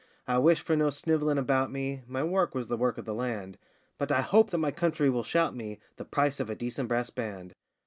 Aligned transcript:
I 0.27 0.39
wish 0.39 0.61
for 0.61 0.75
no 0.75 0.87
sniv'lling 0.87 1.37
about 1.37 1.71
me 1.71 2.01
(My 2.07 2.23
work 2.23 2.55
was 2.55 2.69
the 2.69 2.75
work 2.75 2.97
of 2.97 3.05
the 3.05 3.13
land), 3.13 3.59
But 3.99 4.11
I 4.11 4.21
hope 4.21 4.49
that 4.49 4.57
my 4.57 4.71
country 4.71 5.11
will 5.11 5.21
shout 5.21 5.55
me 5.55 5.79
The 5.97 6.05
price 6.05 6.39
of 6.39 6.49
a 6.49 6.55
decent 6.55 6.87
brass 6.89 7.11
band. 7.11 7.53